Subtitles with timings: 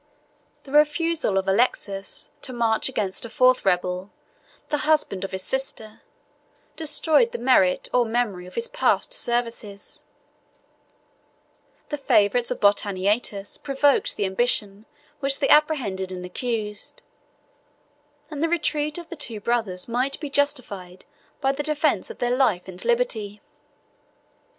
[0.63, 4.09] The refusal of Alexius to march against a fourth rebel,
[4.69, 6.01] the husband of his sister,
[6.75, 10.01] destroyed the merit or memory of his past services:
[11.89, 14.87] the favorites of Botaniates provoked the ambition
[15.19, 17.03] which they apprehended and accused;
[18.31, 21.05] and the retreat of the two brothers might be justified
[21.41, 23.39] by the defence of their life and liberty.